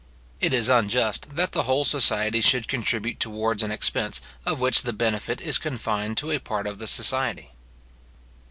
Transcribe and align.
It 0.39 0.51
is 0.51 0.67
unjust 0.67 1.35
that 1.35 1.51
the 1.51 1.61
whole 1.61 1.85
society 1.85 2.41
should 2.41 2.67
contribute 2.67 3.19
towards 3.19 3.61
an 3.61 3.69
expense, 3.69 4.19
of 4.47 4.59
which 4.59 4.81
the 4.81 4.93
benefit 4.93 5.39
is 5.41 5.59
confined 5.59 6.17
to 6.17 6.31
a 6.31 6.39
part 6.39 6.65
of 6.65 6.79
the 6.79 6.87
society. 6.87 7.51